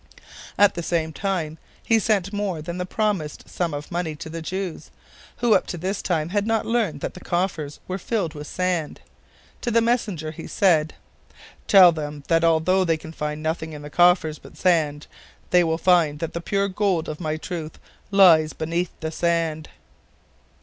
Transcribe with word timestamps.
At 0.57 0.73
the 0.73 0.81
same 0.81 1.13
time 1.13 1.59
he 1.83 1.99
sent 1.99 2.33
more 2.33 2.59
than 2.59 2.79
the 2.79 2.87
promised 2.87 3.47
sum 3.47 3.71
of 3.71 3.91
money 3.91 4.15
to 4.15 4.31
the 4.31 4.41
Jews, 4.41 4.89
who 5.37 5.53
up 5.53 5.67
to 5.67 5.77
this 5.77 6.01
time 6.01 6.29
had 6.29 6.47
not 6.47 6.65
learned 6.65 7.01
that 7.01 7.13
the 7.13 7.19
coffers 7.19 7.79
were 7.87 7.99
filled 7.99 8.33
with 8.33 8.47
sand. 8.47 9.01
To 9.61 9.69
the 9.69 9.79
messenger 9.79 10.31
he 10.31 10.47
said: 10.47 10.95
"Tell 11.67 11.91
them, 11.91 12.23
that 12.29 12.43
although 12.43 12.83
they 12.83 12.97
can 12.97 13.11
find 13.13 13.43
nothing 13.43 13.73
in 13.73 13.83
the 13.83 13.91
coffers 13.91 14.39
but 14.39 14.57
sand, 14.57 15.05
they 15.51 15.63
will 15.63 15.77
find 15.77 16.17
that 16.17 16.33
the 16.33 16.41
pure 16.41 16.67
gold 16.67 17.07
of 17.07 17.19
my 17.21 17.37
truth 17.37 17.77
lies 18.09 18.53
beneath 18.53 18.99
the 19.01 19.11
sand." 19.11 19.69